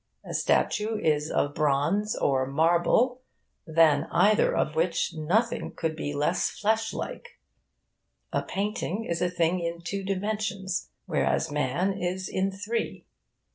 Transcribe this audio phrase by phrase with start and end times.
[0.25, 3.21] A statue is of bronze or marble,
[3.67, 7.39] than either of which nothing could be less flesh like.
[8.33, 13.05] A painting is a thing in two dimensions, whereas man is in three.